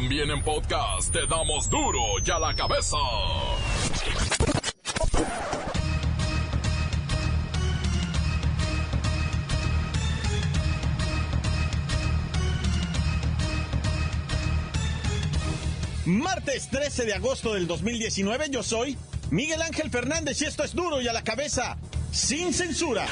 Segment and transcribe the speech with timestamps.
[0.00, 2.96] También en podcast te damos duro y a la cabeza.
[16.06, 18.96] Martes 13 de agosto del 2019, yo soy
[19.32, 21.76] Miguel Ángel Fernández y esto es duro y a la cabeza,
[22.12, 23.04] sin censura.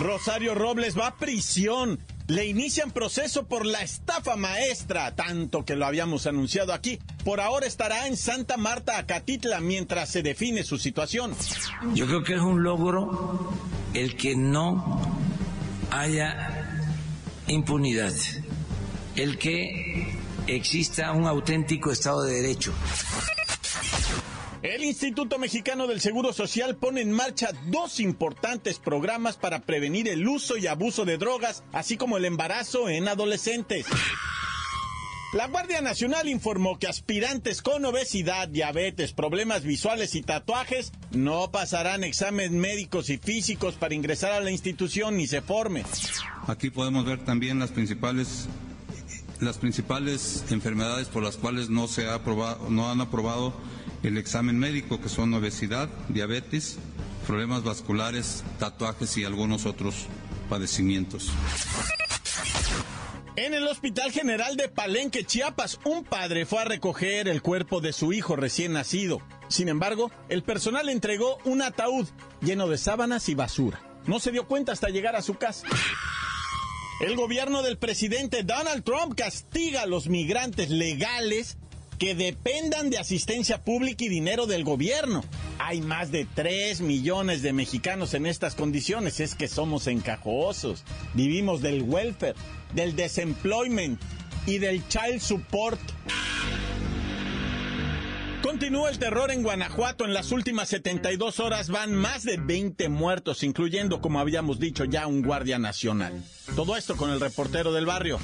[0.00, 1.98] Rosario Robles va a prisión.
[2.28, 6.98] Le inician proceso por la estafa maestra, tanto que lo habíamos anunciado aquí.
[7.24, 11.34] Por ahora estará en Santa Marta, Acatitla, mientras se define su situación.
[11.94, 13.50] Yo creo que es un logro
[13.94, 15.18] el que no
[15.90, 16.84] haya
[17.46, 18.12] impunidad,
[19.16, 22.74] el que exista un auténtico Estado de Derecho.
[24.62, 30.26] El Instituto Mexicano del Seguro Social pone en marcha dos importantes programas para prevenir el
[30.26, 33.86] uso y abuso de drogas, así como el embarazo en adolescentes.
[35.32, 42.02] La Guardia Nacional informó que aspirantes con obesidad, diabetes, problemas visuales y tatuajes no pasarán
[42.02, 45.84] exámenes médicos y físicos para ingresar a la institución ni se forme.
[46.48, 48.48] Aquí podemos ver también las principales
[49.40, 53.54] las principales enfermedades por las cuales no se ha aprobado, no han aprobado
[54.02, 56.78] el examen médico, que son obesidad, diabetes,
[57.26, 60.06] problemas vasculares, tatuajes y algunos otros
[60.48, 61.30] padecimientos.
[63.36, 67.92] En el Hospital General de Palenque, Chiapas, un padre fue a recoger el cuerpo de
[67.92, 69.20] su hijo recién nacido.
[69.48, 72.08] Sin embargo, el personal entregó un ataúd
[72.40, 73.80] lleno de sábanas y basura.
[74.06, 75.68] No se dio cuenta hasta llegar a su casa.
[77.00, 81.58] El gobierno del presidente Donald Trump castiga a los migrantes legales
[81.98, 85.24] que dependan de asistencia pública y dinero del gobierno.
[85.58, 89.20] Hay más de 3 millones de mexicanos en estas condiciones.
[89.20, 90.84] Es que somos encajosos.
[91.14, 92.34] Vivimos del welfare,
[92.74, 94.00] del desemployment
[94.46, 95.80] y del child support.
[98.42, 100.04] Continúa el terror en Guanajuato.
[100.04, 105.06] En las últimas 72 horas van más de 20 muertos, incluyendo, como habíamos dicho, ya
[105.06, 106.24] un guardia nacional.
[106.54, 108.18] Todo esto con el reportero del barrio.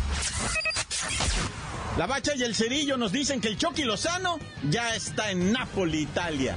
[1.96, 6.00] La Bacha y el Cerillo nos dicen que el Chucky Lozano ya está en Nápoli,
[6.00, 6.56] Italia.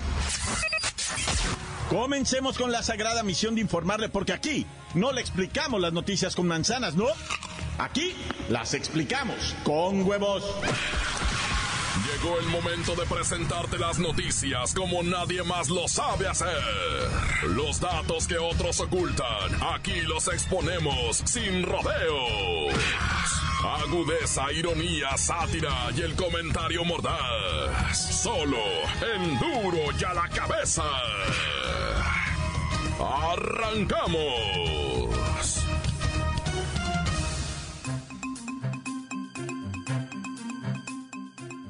[1.90, 4.66] Comencemos con la sagrada misión de informarle, porque aquí
[4.96, 7.06] no le explicamos las noticias con manzanas, ¿no?
[7.78, 8.16] Aquí
[8.50, 10.44] las explicamos con huevos.
[12.12, 16.58] Llegó el momento de presentarte las noticias como nadie más lo sabe hacer.
[17.50, 23.37] Los datos que otros ocultan, aquí los exponemos sin rodeos.
[23.63, 28.22] Agudeza, ironía, sátira y el comentario mordaz.
[28.22, 28.57] Solo
[29.16, 30.84] en duro y a la cabeza.
[33.00, 34.47] ¡Arrancamos!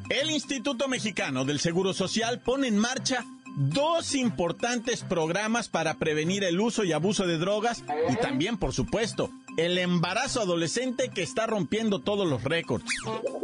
[0.10, 3.26] El Instituto Mexicano del Seguro Social pone en marcha
[3.56, 9.32] dos importantes programas para prevenir el uso y abuso de drogas y también, por supuesto,
[9.58, 12.86] el embarazo adolescente que está rompiendo todos los récords.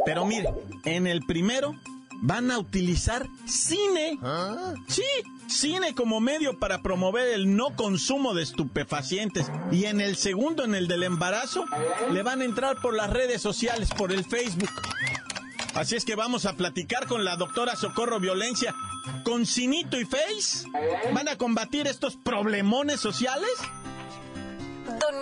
[0.06, 0.48] Pero mire,
[0.84, 1.74] en el primero
[2.22, 4.18] van a utilizar cine.
[4.88, 5.02] Sí,
[5.48, 9.50] cine como medio para promover el no consumo de estupefacientes.
[9.70, 11.64] Y en el segundo, en el del embarazo,
[12.12, 14.70] le van a entrar por las redes sociales, por el Facebook.
[15.74, 18.74] Así es que vamos a platicar con la doctora Socorro Violencia.
[19.24, 20.68] ¿Con Cinito y Face?
[21.12, 23.50] ¿Van a combatir estos problemones sociales?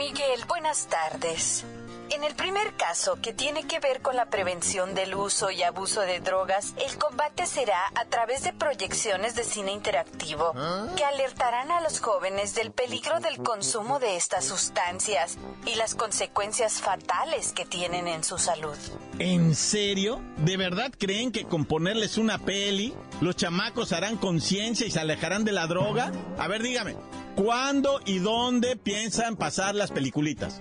[0.02, 1.64] Miguel, buenas tardes.
[2.10, 6.00] En el primer caso, que tiene que ver con la prevención del uso y abuso
[6.00, 10.54] de drogas, el combate será a través de proyecciones de cine interactivo
[10.96, 16.80] que alertarán a los jóvenes del peligro del consumo de estas sustancias y las consecuencias
[16.80, 18.76] fatales que tienen en su salud.
[19.20, 20.20] ¿En serio?
[20.38, 25.44] ¿De verdad creen que con ponerles una peli, los chamacos harán conciencia y se alejarán
[25.44, 26.10] de la droga?
[26.38, 26.96] A ver, dígame,
[27.36, 30.60] ¿cuándo y dónde piensan pasar las peliculitas?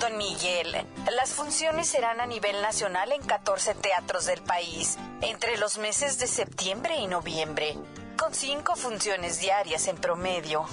[0.00, 0.74] Don Miguel,
[1.14, 6.26] las funciones serán a nivel nacional en 14 teatros del país, entre los meses de
[6.26, 7.76] septiembre y noviembre,
[8.16, 10.66] con cinco funciones diarias en promedio.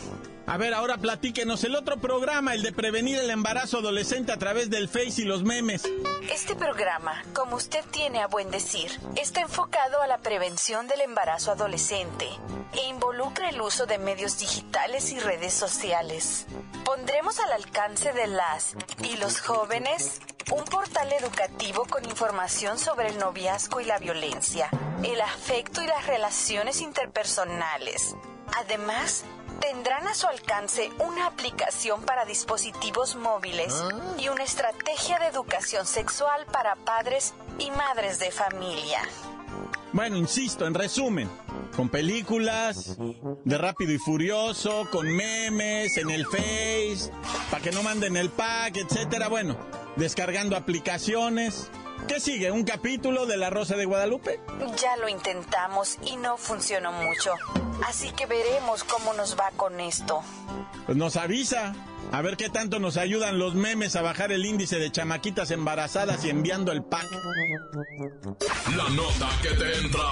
[0.45, 4.69] A ver, ahora platíquenos el otro programa, el de prevenir el embarazo adolescente a través
[4.69, 5.83] del Face y los memes.
[6.29, 11.51] Este programa, como usted tiene a buen decir, está enfocado a la prevención del embarazo
[11.51, 12.27] adolescente
[12.73, 16.45] e involucra el uso de medios digitales y redes sociales.
[16.83, 20.19] Pondremos al alcance de las y los jóvenes
[20.51, 24.69] un portal educativo con información sobre el noviazgo y la violencia,
[25.03, 28.15] el afecto y las relaciones interpersonales.
[28.57, 29.23] Además,
[29.59, 34.15] tendrán a su alcance una aplicación para dispositivos móviles ¿Ah?
[34.17, 38.99] y una estrategia de educación sexual para padres y madres de familia.
[39.93, 41.29] Bueno, insisto, en resumen,
[41.75, 42.97] con películas
[43.45, 47.11] de Rápido y Furioso, con memes en el Face,
[47.51, 49.27] para que no manden el pack, etcétera.
[49.27, 49.55] Bueno,
[49.95, 51.69] descargando aplicaciones.
[52.07, 52.51] ¿Qué sigue?
[52.51, 54.39] ¿Un capítulo de La Rosa de Guadalupe?
[54.81, 57.31] Ya lo intentamos y no funcionó mucho.
[57.87, 60.21] Así que veremos cómo nos va con esto.
[60.85, 61.73] Pues nos avisa.
[62.11, 66.23] A ver qué tanto nos ayudan los memes a bajar el índice de chamaquitas embarazadas
[66.25, 67.07] y enviando el pack.
[68.75, 70.03] La nota que te entra.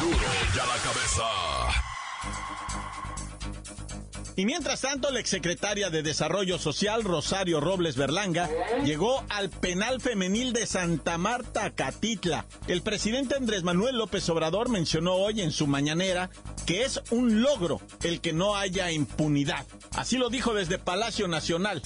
[0.00, 0.18] Duro
[0.56, 1.87] ya la cabeza.
[4.38, 8.48] Y mientras tanto, la exsecretaria de Desarrollo Social, Rosario Robles Berlanga,
[8.84, 12.46] llegó al penal femenil de Santa Marta, Catitla.
[12.68, 16.30] El presidente Andrés Manuel López Obrador mencionó hoy en su mañanera
[16.66, 19.66] que es un logro el que no haya impunidad.
[19.96, 21.82] Así lo dijo desde Palacio Nacional.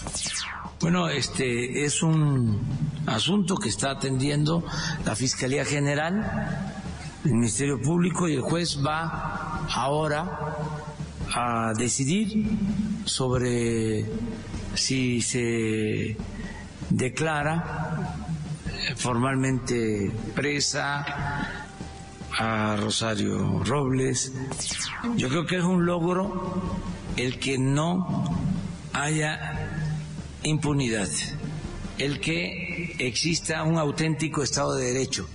[0.79, 2.61] Bueno, este es un
[3.07, 4.63] asunto que está atendiendo
[5.07, 6.69] la Fiscalía General,
[7.25, 10.82] el Ministerio Público y el juez va ahora
[11.35, 12.47] a decidir
[13.05, 14.05] sobre
[14.75, 16.17] si se
[16.91, 18.17] declara
[18.97, 21.05] formalmente presa
[22.39, 24.33] a Rosario Robles.
[25.17, 26.81] Yo creo que es un logro
[27.17, 28.39] el que no
[28.93, 29.89] haya
[30.43, 31.09] impunidad,
[31.99, 35.29] el que exista un auténtico Estado de Derecho.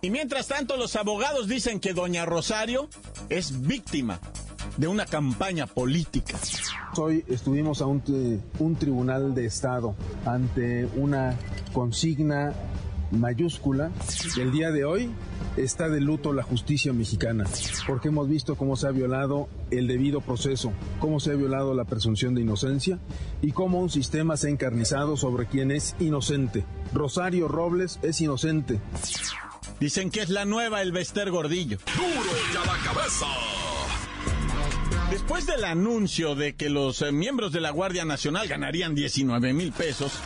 [0.00, 2.88] Y mientras tanto, los abogados dicen que doña Rosario
[3.30, 4.20] es víctima
[4.76, 6.38] de una campaña política.
[6.96, 8.02] Hoy estuvimos a un,
[8.58, 9.94] un, tribunal de Estado
[10.24, 11.36] ante una
[11.72, 12.52] consigna
[13.10, 13.90] mayúscula.
[14.38, 15.10] El día de hoy
[15.56, 17.44] está de luto la justicia mexicana,
[17.86, 21.84] porque hemos visto cómo se ha violado el debido proceso, cómo se ha violado la
[21.84, 22.98] presunción de inocencia
[23.42, 26.64] y cómo un sistema se ha encarnizado sobre quien es inocente.
[26.92, 28.80] Rosario Robles es inocente.
[29.80, 31.78] Dicen que es la nueva el Bester Gordillo.
[31.96, 33.26] Duro ya la cabeza.
[35.24, 39.72] Después del anuncio de que los eh, miembros de la Guardia Nacional ganarían 19 mil
[39.72, 40.20] pesos,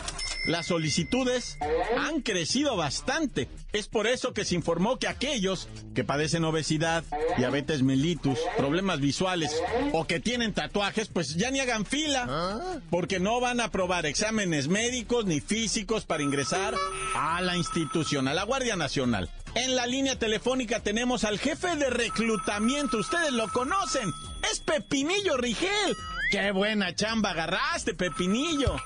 [0.49, 1.59] las solicitudes
[1.99, 3.49] han crecido bastante.
[3.73, 7.05] Es por eso que se informó que aquellos que padecen obesidad,
[7.37, 9.55] diabetes mellitus, problemas visuales
[9.93, 14.69] o que tienen tatuajes, pues ya ni hagan fila, porque no van a aprobar exámenes
[14.69, 16.75] médicos ni físicos para ingresar
[17.15, 19.31] a la institución, a la Guardia Nacional.
[19.55, 24.11] En la línea telefónica tenemos al jefe de reclutamiento, ustedes lo conocen,
[24.51, 25.95] es Pepinillo Rigel.
[26.31, 28.77] ¡Qué buena chamba agarraste, Pepinillo!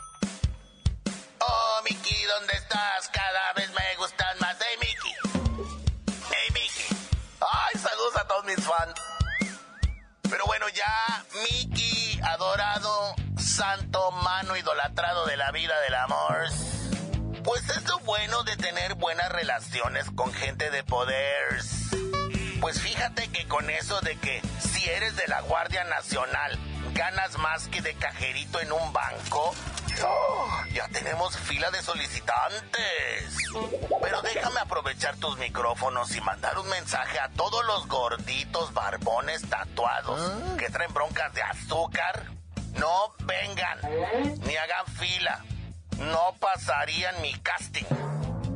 [2.03, 3.09] Miki, ¿dónde estás?
[3.13, 4.57] Cada vez me gustan más.
[4.59, 5.15] Hey, Miki.
[6.31, 6.97] Hey, Miki.
[7.41, 8.95] Ay, saludos a todos mis fans.
[10.23, 16.49] Pero bueno, ya, Miki, adorado, santo, mano idolatrado de la vida del amor.
[17.45, 21.61] Pues es lo bueno de tener buenas relaciones con gente de poder.
[22.61, 26.59] Pues fíjate que con eso de que si eres de la Guardia Nacional,
[26.95, 29.55] ganas más que de cajerito en un banco,
[30.05, 33.37] Oh, ya tenemos fila de solicitantes.
[34.03, 40.57] Pero déjame aprovechar tus micrófonos y mandar un mensaje a todos los gorditos, barbones, tatuados
[40.57, 42.27] que traen broncas de azúcar.
[42.75, 43.79] No vengan,
[44.47, 45.45] ni hagan fila.
[45.99, 47.85] No pasarían mi casting.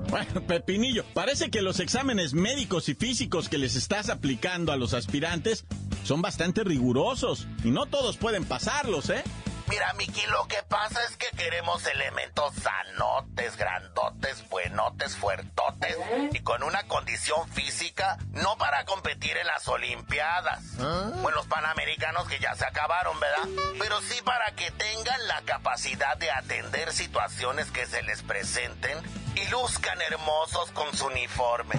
[0.08, 4.94] Bueno, Pepinillo, parece que los exámenes médicos y físicos que les estás aplicando a los
[4.94, 5.64] aspirantes
[6.04, 9.24] son bastante rigurosos y no todos pueden pasarlos, ¿eh?
[9.68, 15.96] Mira, Miki, lo que pasa es que queremos elementos sanotes, grandotes, buenotes, fuertotes
[16.32, 22.28] y con una condición física no para competir en las Olimpiadas o en los Panamericanos
[22.28, 23.64] que ya se acabaron, ¿verdad?
[23.80, 28.96] Pero sí para que tengan la capacidad de atender situaciones que se les presenten
[29.36, 31.76] y luzcan hermosos con su uniforme.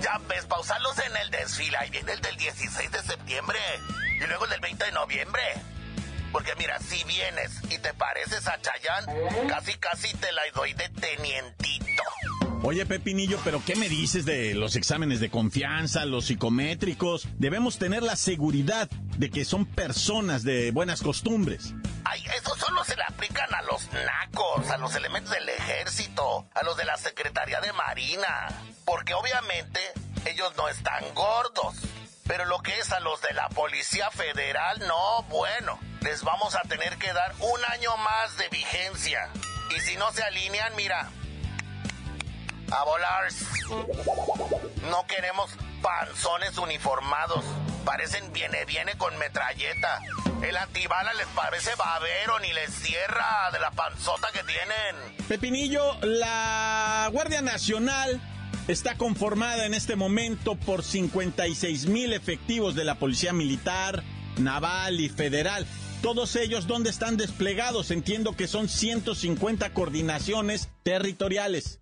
[0.00, 1.76] Ya ves, pausarlos en el desfile.
[1.78, 3.58] Ahí viene el del 16 de septiembre
[4.20, 5.42] y luego el del 20 de noviembre.
[6.32, 9.06] Porque mira, si vienes y te pareces a Chayán,
[9.48, 12.02] casi casi te la doy de tenientito.
[12.62, 17.26] Oye, Pepinillo, pero ¿qué me dices de los exámenes de confianza, los psicométricos?
[17.38, 21.72] Debemos tener la seguridad de que son personas de buenas costumbres.
[22.04, 26.62] Ay, eso solo se le aplican a los nacos, a los elementos del ejército, a
[26.62, 28.48] los de la Secretaría de Marina.
[28.84, 29.80] Porque obviamente
[30.26, 31.76] ellos no están gordos.
[32.26, 36.68] Pero lo que es a los de la Policía Federal, no, bueno, les vamos a
[36.68, 39.30] tener que dar un año más de vigencia.
[39.74, 41.10] Y si no se alinean, mira,
[42.70, 43.28] a volar.
[44.90, 45.50] No queremos
[45.82, 47.44] panzones uniformados.
[47.84, 50.00] Parecen viene, viene con metralleta.
[50.42, 55.26] El antibala les parece babero ni les cierra de la panzota que tienen.
[55.28, 58.20] Pepinillo, la Guardia Nacional
[58.68, 64.02] está conformada en este momento por 56 mil efectivos de la Policía Militar,
[64.38, 65.66] Naval y Federal.
[66.02, 67.90] Todos ellos, ¿dónde están desplegados?
[67.90, 71.80] Entiendo que son 150 coordinaciones territoriales.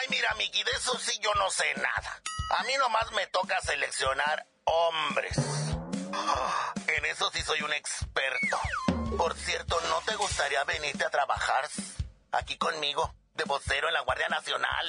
[0.00, 2.22] Ay, mira, Miki, de eso sí yo no sé nada.
[2.56, 5.36] A mí nomás me toca seleccionar hombres.
[6.86, 8.58] En eso sí soy un experto.
[9.16, 11.68] Por cierto, ¿no te gustaría venirte a trabajar
[12.32, 13.14] aquí conmigo?
[13.36, 14.86] De vocero en la Guardia Nacional.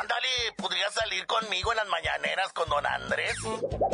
[0.00, 3.36] Ándale, podrías salir conmigo en las mañaneras con don Andrés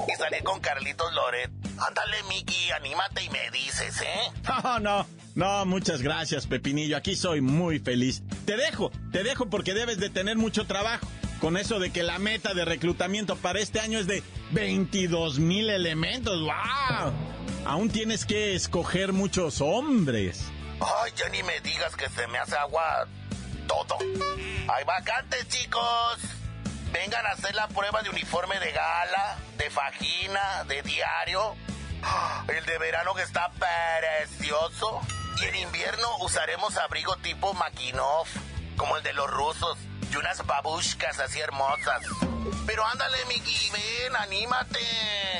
[0.06, 1.50] y salir con Carlitos Loret.
[1.78, 4.32] Ándale, Miki, anímate y me dices, ¿eh?
[4.64, 6.96] No, no, no, muchas gracias, Pepinillo.
[6.96, 8.22] Aquí soy muy feliz.
[8.46, 11.06] Te dejo, te dejo porque debes de tener mucho trabajo.
[11.40, 15.70] Con eso de que la meta de reclutamiento para este año es de 22 mil
[15.70, 16.40] elementos.
[16.40, 17.12] ¡Wow!
[17.64, 20.46] Aún tienes que escoger muchos hombres.
[20.80, 23.06] Ay, ya ni me digas que se me hace agua
[23.68, 23.96] todo.
[24.68, 26.18] Hay vacantes, chicos.
[26.90, 31.54] Vengan a hacer la prueba de uniforme de gala, de fajina, de diario.
[32.48, 35.00] El de verano que está precioso.
[35.40, 38.26] Y en invierno usaremos abrigo tipo Makinov,
[38.76, 39.78] como el de los rusos,
[40.10, 42.02] y unas babushkas así hermosas.
[42.66, 44.80] Pero ándale, Miki, ven, anímate.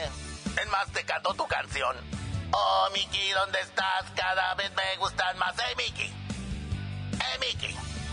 [0.04, 1.97] Es más, te canto tu canción.
[2.52, 4.04] Oh, Miki, ¿dónde estás?
[4.14, 5.54] Cada vez me gustan más.
[5.58, 6.04] ¡Eh, Miki!
[6.04, 7.77] ¡Eh, Miki!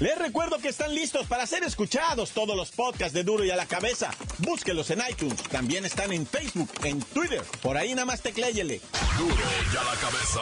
[0.00, 3.56] Les recuerdo que están listos para ser escuchados todos los podcasts de Duro y a
[3.56, 4.12] la Cabeza.
[4.38, 5.42] Búsquelos en iTunes.
[5.44, 7.42] También están en Facebook, en Twitter.
[7.62, 8.80] Por ahí nada más tecléyele.
[9.18, 10.40] Duro y a la cabeza.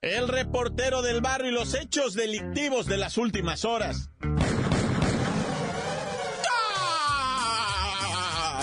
[0.00, 4.08] El reportero del barrio y los hechos delictivos de las últimas horas.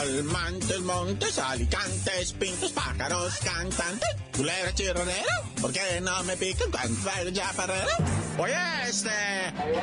[0.09, 3.99] Montes, montes, alicantes, pintos, pájaros, cantan.
[4.35, 7.75] Culebra chirronera, ¿por qué no me pican cuando ya para
[8.37, 8.55] Oye,
[8.87, 9.11] este,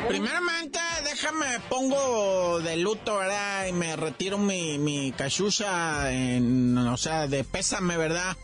[0.09, 3.66] primeramente déjame pongo de luto, ¿verdad?
[3.66, 8.37] Y me retiro mi, mi cachucha, en, o sea, de pésame, ¿verdad?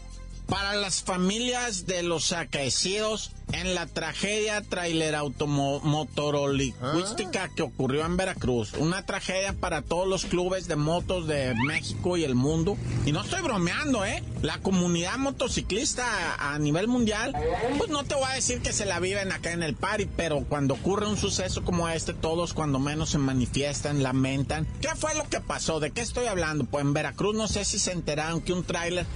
[0.53, 8.75] Para las familias de los acaecidos en la tragedia trailer automotorolingüística que ocurrió en Veracruz.
[8.75, 12.77] Una tragedia para todos los clubes de motos de México y el mundo.
[13.07, 14.23] Y no estoy bromeando, ¿eh?
[14.43, 16.05] La comunidad motociclista
[16.39, 17.35] a nivel mundial,
[17.79, 20.45] pues no te voy a decir que se la viven acá en el party, pero
[20.47, 24.67] cuando ocurre un suceso como este, todos cuando menos se manifiestan, lamentan.
[24.83, 25.81] ¿Qué fue lo que pasó?
[25.81, 26.67] ¿De qué estoy hablando?
[26.67, 29.07] Pues en Veracruz no sé si se enteraron que un tráiler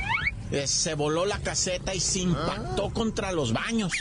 [0.50, 3.92] eh, se voló la caseta y se impactó contra los baños.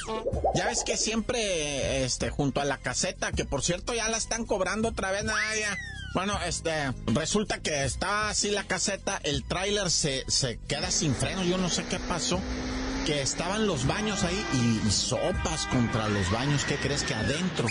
[0.54, 4.46] Ya ves que siempre, este, junto a la caseta, que por cierto ya la están
[4.46, 5.66] cobrando otra vez, nadie.
[6.14, 11.44] Bueno, este, resulta que está así la caseta, el tráiler se, se queda sin freno,
[11.44, 12.40] yo no sé qué pasó
[13.06, 16.66] que estaban los baños ahí y, sopas contra los baños.
[16.66, 17.68] ¿Qué crees que adentro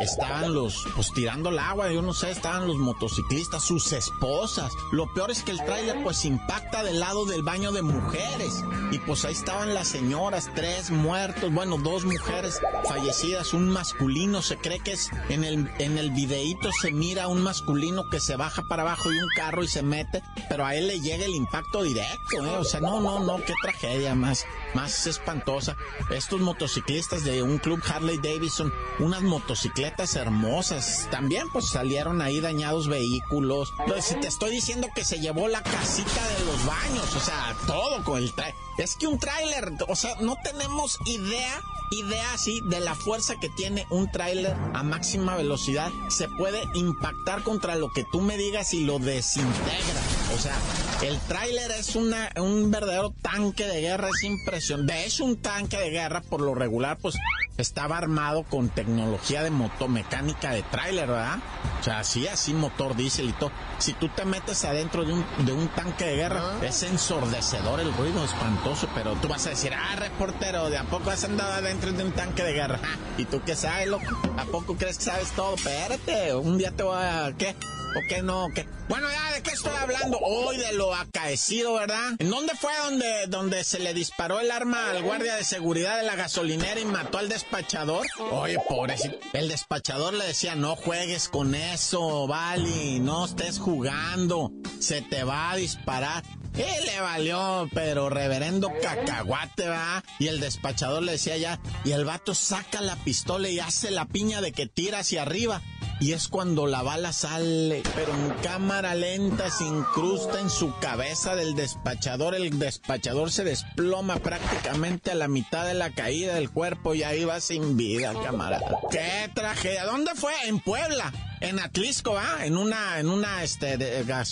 [0.00, 1.90] estaban los, pues tirando el agua?
[1.92, 4.72] Yo no sé, estaban los motociclistas, sus esposas.
[4.90, 8.64] Lo peor es que el tráiler pues impacta del lado del baño de mujeres.
[8.90, 14.56] Y pues ahí estaban las señoras, tres muertos, bueno, dos mujeres fallecidas, un masculino, se
[14.56, 18.62] cree que es en el, en el videíto se mira un masculino que se baja
[18.62, 21.82] para abajo de un carro y se mete, pero a él le llega el impacto
[21.82, 22.56] directo, ¿eh?
[22.58, 25.76] O sea, no, no, no, qué tragedia más más espantosa.
[26.10, 31.08] Estos motociclistas de un club Harley Davidson, unas motocicletas hermosas.
[31.10, 33.72] También pues salieron ahí dañados vehículos.
[33.80, 37.56] Entonces, si te estoy diciendo que se llevó la casita de los baños, o sea,
[37.66, 38.54] todo con el trailer.
[38.78, 41.62] Es que un tráiler, o sea, no tenemos idea
[41.92, 45.92] idea así de la fuerza que tiene un tráiler a máxima velocidad.
[46.08, 50.11] Se puede impactar contra lo que tú me digas y lo desintegra.
[50.34, 50.56] O sea,
[51.02, 55.04] el tráiler es una, un verdadero tanque de guerra, es impresionante.
[55.04, 57.16] Es un tanque de guerra, por lo regular, pues
[57.58, 61.38] estaba armado con tecnología de motomecánica de tráiler, ¿verdad?
[61.80, 63.52] O sea, así, así motor diésel y todo.
[63.78, 67.92] Si tú te metes adentro de un, de un tanque de guerra, es ensordecedor el
[67.92, 71.92] ruido, espantoso, pero tú vas a decir, ah, reportero, ¿de a poco has andado adentro
[71.92, 72.80] de un tanque de guerra?
[73.18, 74.04] ¿Y tú qué sabes, loco?
[74.38, 75.54] ¿A poco crees que sabes todo?
[75.56, 77.32] Espérate, un día te voy a...
[77.36, 77.54] ¿Qué?
[77.94, 78.48] ¿O qué no?
[78.88, 80.18] Bueno, ya, ¿de qué estoy hablando?
[80.18, 82.14] Hoy de lo acaecido, ¿verdad?
[82.18, 86.04] ¿En dónde fue donde, donde se le disparó el arma al guardia de seguridad de
[86.04, 88.06] la gasolinera y mató al despachador?
[88.30, 89.18] Oye, pobrecito.
[89.32, 95.50] El despachador le decía, no juegues con eso, Vali, no estés jugando, se te va
[95.50, 96.22] a disparar.
[96.54, 100.04] Y le valió, pero reverendo cacahuate, va.
[100.18, 104.06] Y el despachador le decía ya, y el vato saca la pistola y hace la
[104.06, 105.62] piña de que tira hacia arriba.
[106.02, 111.36] Y es cuando la bala sale, pero en cámara lenta se incrusta en su cabeza
[111.36, 112.34] del despachador.
[112.34, 117.24] El despachador se desploma prácticamente a la mitad de la caída del cuerpo y ahí
[117.24, 118.80] va sin vida, camarada.
[118.90, 119.84] ¡Qué tragedia!
[119.84, 120.32] ¿Dónde fue?
[120.46, 122.44] En Puebla, en Atlisco, ¿ah?
[122.44, 123.76] En una, en una, este,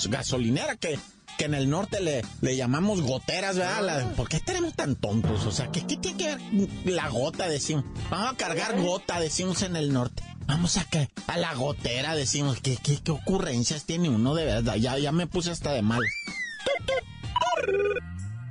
[0.08, 0.98] gasolinera que
[1.38, 4.12] que en el norte le, le llamamos goteras, ¿verdad?
[4.14, 5.46] ¿Por qué tenemos tan tontos?
[5.46, 7.84] O sea, ¿qué, ¿qué, tiene que ver la gota, decimos?
[8.10, 10.22] Vamos a cargar gota, decimos en el norte.
[10.50, 12.60] Vamos a que a la gotera, decimos.
[12.60, 14.74] ¿Qué, qué, qué ocurrencias tiene uno de verdad?
[14.74, 16.00] Ya, ya me puse hasta de mal.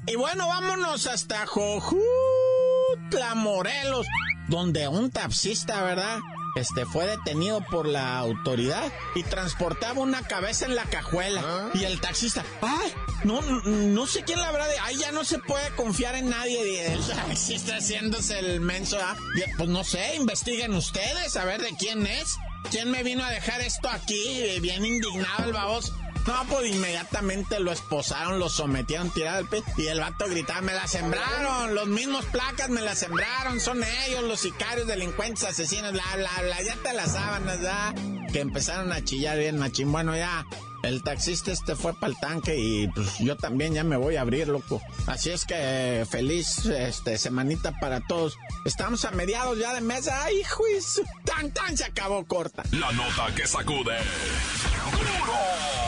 [0.07, 4.07] Y bueno, vámonos hasta Jojutla, Morelos,
[4.47, 6.19] donde un taxista, ¿verdad?
[6.59, 11.41] Este fue detenido por la autoridad y transportaba una cabeza en la cajuela.
[11.43, 11.69] ¿Ah?
[11.73, 15.69] Y el taxista, ay, no, no sé quién la verdad, ay, ya no se puede
[15.75, 16.93] confiar en nadie.
[16.93, 19.15] El taxista haciéndose el menso, ¿ah?
[19.57, 22.37] Pues no sé, investiguen ustedes a ver de quién es.
[22.71, 24.59] ¿Quién me vino a dejar esto aquí?
[24.61, 25.93] Bien indignado el babos.
[26.27, 29.63] No, pues inmediatamente lo esposaron, lo sometieron, tiraron el pie.
[29.77, 34.23] Y el vato gritaba, me la sembraron, los mismos placas me la sembraron, son ellos,
[34.23, 37.93] los sicarios, delincuentes, asesinos, bla, bla, bla, ya te las sábanas, ya.
[38.31, 39.91] Que empezaron a chillar bien machín.
[39.91, 40.45] Bueno, ya,
[40.83, 44.21] el taxista este fue para el tanque y pues yo también ya me voy a
[44.21, 44.81] abrir, loco.
[45.07, 48.37] Así es que feliz este semanita para todos.
[48.65, 50.07] Estamos a mediados ya de mes.
[50.07, 51.03] ¡Ay, juicio!
[51.25, 51.75] ¡Tan, tan!
[51.75, 52.63] Se acabó corta.
[52.71, 53.97] La nota que sacude.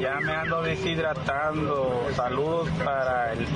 [0.00, 2.08] Ya me ando deshidratando.
[2.16, 3.46] Saludos para el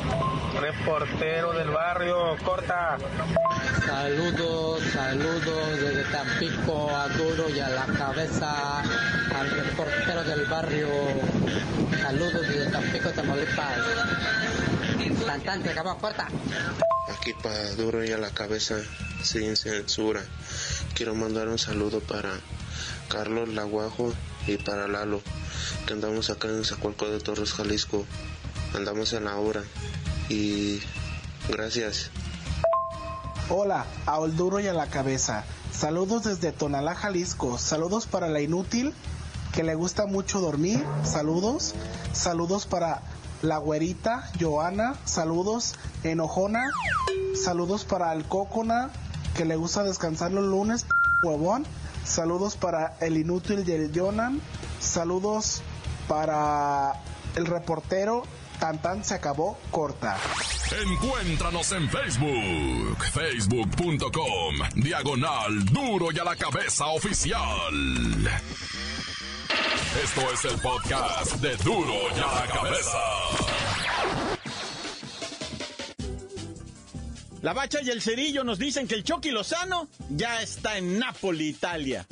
[0.60, 2.36] reportero del barrio.
[2.44, 2.98] Corta.
[3.86, 10.88] Saludos, saludos desde Tampico a Duro y a la cabeza al reportero del barrio.
[12.02, 13.78] Saludos desde Tampico, Tamaulipas.
[15.26, 16.28] Cantante, acabó, corta.
[17.18, 18.76] Aquí para Duro y a la cabeza,
[19.22, 20.22] sin censura.
[20.94, 22.30] Quiero mandar un saludo para
[23.08, 24.12] Carlos Laguajo
[24.46, 25.22] y para Lalo,
[25.86, 28.04] que andamos acá en Zacualco de Torres, Jalisco.
[28.74, 29.62] Andamos en la obra
[30.28, 30.80] y
[31.48, 32.10] gracias.
[33.50, 35.44] Hola, a Olduro y a la cabeza.
[35.72, 37.58] Saludos desde Tonalá, Jalisco.
[37.58, 38.94] Saludos para la inútil,
[39.52, 40.82] que le gusta mucho dormir.
[41.04, 41.74] Saludos.
[42.12, 43.02] Saludos para
[43.42, 44.94] la güerita, Joana.
[45.04, 46.64] Saludos, enojona.
[47.34, 48.90] Saludos para el cócona,
[49.36, 50.86] que le gusta descansar los lunes,
[51.22, 51.66] huevón.
[52.04, 54.40] Saludos para el inútil del Jonan.
[54.80, 55.62] Saludos
[56.08, 56.92] para
[57.36, 58.24] el reportero.
[58.58, 60.16] Tan tan se acabó corta.
[60.82, 67.40] Encuéntranos en Facebook, facebook.com, diagonal duro y a la cabeza oficial.
[70.02, 72.98] Esto es el podcast de duro y a la cabeza.
[77.42, 81.48] La Bacha y el Cerillo nos dicen que el Chucky Lozano ya está en Nápoli,
[81.48, 82.06] Italia.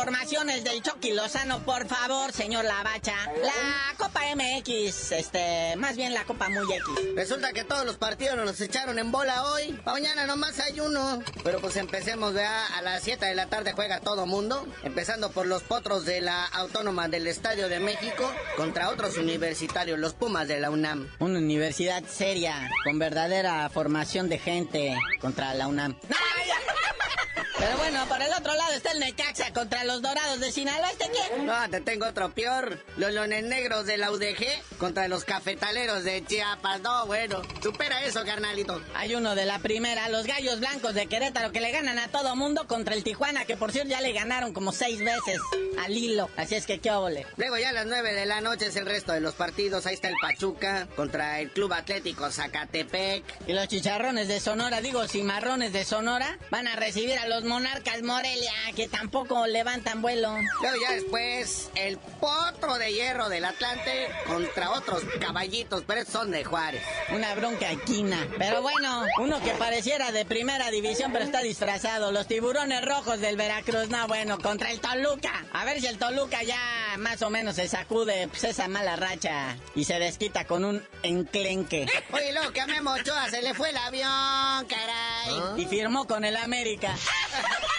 [0.00, 3.14] Informaciones del Chucky Lozano, por favor, señor Lavacha.
[3.42, 7.14] La Copa MX, este, más bien la Copa Muy X.
[7.14, 9.78] Resulta que todos los partidos nos los echaron en bola hoy.
[9.84, 11.22] mañana nomás hay uno.
[11.44, 14.66] Pero pues empecemos, ya A las 7 de la tarde juega todo mundo.
[14.84, 20.14] Empezando por los potros de la Autónoma del Estadio de México contra otros universitarios, los
[20.14, 21.10] Pumas de la UNAM.
[21.18, 25.94] Una universidad seria, con verdadera formación de gente contra la UNAM.
[27.58, 30.92] Pero bueno, por el otro lado está el Necaxa contra los Dorados de Sinaloa.
[30.92, 31.42] ¿Este qué?
[31.42, 32.78] No, te tengo otro peor.
[32.96, 36.80] Los Leones Negros de la UDG contra los Cafetaleros de Chiapas.
[36.82, 38.80] No, bueno, supera eso, carnalito.
[38.94, 42.36] Hay uno de la primera, los Gallos Blancos de Querétaro, que le ganan a todo
[42.36, 45.40] mundo contra el Tijuana, que por cierto ya le ganaron como seis veces
[45.84, 46.30] al hilo.
[46.36, 47.26] Así es que qué óvole.
[47.38, 49.86] Luego ya a las 9 de la noche es el resto de los partidos.
[49.86, 53.24] Ahí está el Pachuca contra el Club Atlético Zacatepec.
[53.48, 57.79] Y los chicharrones de Sonora, digo cimarrones de Sonora, van a recibir a los Monarcas
[58.02, 60.34] Morelia, que tampoco levantan vuelo.
[60.62, 66.44] Luego ya después el Potro de Hierro del Atlante contra otros caballitos, pero son de
[66.44, 66.82] Juárez.
[67.14, 68.26] Una bronca equina.
[68.38, 72.10] Pero bueno, uno que pareciera de primera división, pero está disfrazado.
[72.12, 73.88] Los tiburones rojos del Veracruz.
[73.88, 75.44] No, bueno, contra el Toluca.
[75.52, 79.56] A ver si el Toluca ya más o menos se sacude pues, esa mala racha
[79.74, 81.86] y se desquita con un enclenque.
[82.12, 85.62] Oye, loco, que a Memo Ochoa se le fue el avión, caray.
[85.62, 86.94] Y firmó con el América.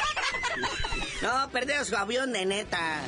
[1.22, 3.00] No, perdió su avión de neta.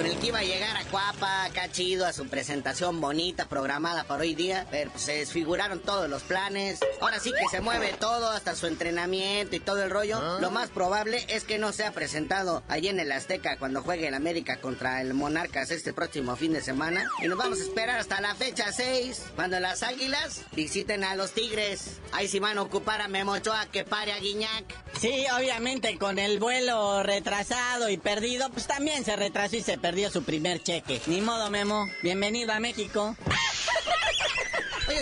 [0.00, 4.04] Con el que iba a llegar a Cuapa, acá chido, a su presentación bonita, programada
[4.04, 4.66] para hoy día.
[4.70, 6.80] Pero pues, se desfiguraron todos los planes.
[7.02, 10.40] Ahora sí que se mueve todo, hasta su entrenamiento y todo el rollo.
[10.40, 14.14] Lo más probable es que no sea presentado allí en el Azteca cuando juegue el
[14.14, 17.06] América contra el Monarcas este próximo fin de semana.
[17.22, 21.32] Y nos vamos a esperar hasta la fecha 6, cuando las Águilas visiten a los
[21.32, 22.00] Tigres.
[22.12, 24.64] Ahí sí van a ocupar a Memo Ochoa que pare a Guiñac.
[24.98, 29.89] Sí, obviamente con el vuelo retrasado y perdido, pues también se retrasó y se perdió
[30.10, 31.00] su primer cheque.
[31.06, 31.90] Ni modo, Memo.
[32.02, 33.16] Bienvenido a México.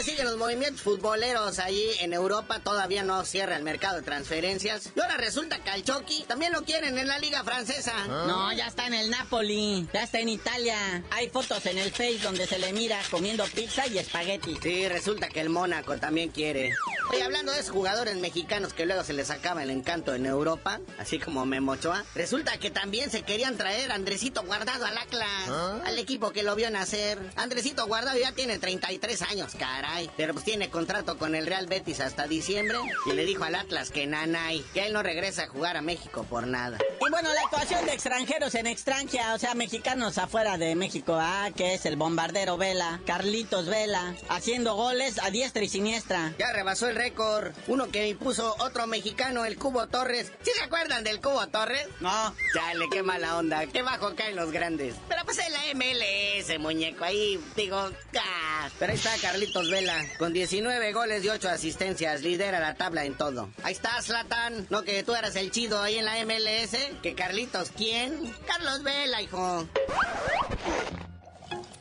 [0.03, 4.91] Siguen los movimientos futboleros allí en Europa, todavía no cierra el mercado de transferencias.
[4.95, 8.07] Y ahora resulta que al Chucky también lo quieren en la liga francesa.
[8.07, 11.05] No, ya está en el Napoli, ya está en Italia.
[11.11, 14.57] Hay fotos en el Face donde se le mira comiendo pizza y espagueti.
[14.63, 16.73] Sí, resulta que el Mónaco también quiere.
[17.11, 20.81] Oye, hablando de esos jugadores mexicanos que luego se les acaba el encanto en Europa,
[20.99, 25.49] así como Memochoa, resulta que también se querían traer a Andresito Guardado al Atlas,
[25.85, 27.19] al equipo que lo vio nacer.
[27.37, 29.55] Andresito Guardado ya tiene 33 años,
[29.89, 33.55] caray, pero pues tiene contrato con el Real Betis hasta diciembre y le dijo al
[33.55, 36.79] Atlas que nanay, que él no regresa a jugar a México por nada.
[37.07, 41.49] Y bueno, la actuación de extranjeros en extranjera, o sea, mexicanos afuera de México, ah,
[41.57, 46.35] que es el bombardero Vela, Carlitos Vela, haciendo goles a diestra y siniestra.
[46.39, 47.53] Ya rebasó el récord.
[47.67, 50.33] Uno que impuso otro mexicano, el Cubo Torres.
[50.43, 51.87] ¿Sí se acuerdan del Cubo Torres?
[52.01, 52.35] No.
[52.53, 53.67] Chale, qué mala onda.
[53.67, 54.95] Qué bajo caen los grandes.
[55.09, 57.05] Pero pues en la MLS, muñeco.
[57.05, 57.79] Ahí, digo,
[58.19, 58.69] ah.
[58.79, 59.78] Pero ahí está Carlitos Vela.
[60.19, 62.23] Con 19 goles y 8 asistencias.
[62.23, 63.51] Lidera la tabla en todo.
[63.63, 64.67] Ahí está Zlatan.
[64.71, 66.77] No que tú eras el chido ahí en la MLS.
[67.03, 68.35] Que Carlitos, ¿quién?
[68.47, 69.69] Carlos Vela, hijo.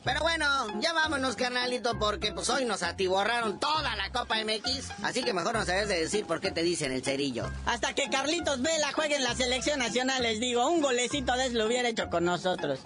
[0.03, 4.91] Pero bueno, ya vámonos, carnalito, porque pues hoy nos atiborraron toda la Copa MX.
[5.03, 7.51] Así que mejor no sabes de decir por qué te dicen el cerillo.
[7.65, 11.57] Hasta que Carlitos Vela juegue en la selección nacional, les digo, un golecito de eso
[11.57, 12.79] lo hubiera hecho con nosotros.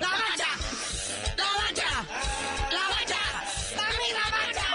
[0.00, 0.48] ¡La bacha!
[1.36, 1.90] ¡La bacha!
[2.70, 3.20] ¡La bacha!
[3.76, 4.68] ¡Arriba, bacha!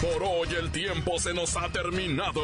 [0.00, 2.42] Por hoy el tiempo se nos ha terminado.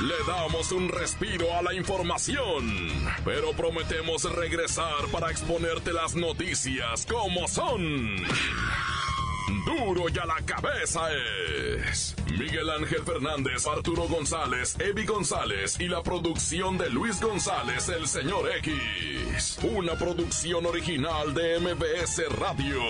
[0.00, 2.88] Le damos un respiro a la información,
[3.24, 8.16] pero prometemos regresar para exponerte las noticias como son.
[9.66, 16.02] Duro y a la cabeza es Miguel Ángel Fernández, Arturo González, Evi González y la
[16.02, 19.58] producción de Luis González, el señor X.
[19.62, 22.80] Una producción original de MBS Radio.